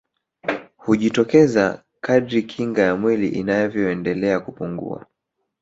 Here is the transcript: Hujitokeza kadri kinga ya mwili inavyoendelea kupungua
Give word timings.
Hujitokeza 0.77 1.83
kadri 2.01 2.43
kinga 2.43 2.81
ya 2.81 2.95
mwili 2.95 3.27
inavyoendelea 3.27 4.39
kupungua 4.39 5.05